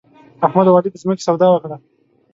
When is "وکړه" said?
1.51-1.77